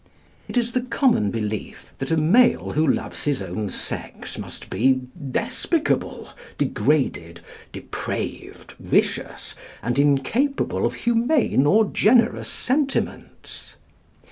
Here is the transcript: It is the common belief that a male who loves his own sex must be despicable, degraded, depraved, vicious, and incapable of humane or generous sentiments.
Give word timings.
It 0.47 0.57
is 0.57 0.71
the 0.71 0.81
common 0.81 1.29
belief 1.29 1.93
that 1.99 2.09
a 2.09 2.17
male 2.17 2.71
who 2.71 2.87
loves 2.87 3.25
his 3.25 3.39
own 3.39 3.69
sex 3.69 4.35
must 4.39 4.67
be 4.71 5.01
despicable, 5.29 6.29
degraded, 6.57 7.41
depraved, 7.71 8.73
vicious, 8.79 9.53
and 9.83 9.99
incapable 9.99 10.87
of 10.87 10.95
humane 11.05 11.67
or 11.67 11.85
generous 11.85 12.47
sentiments. 12.49 13.75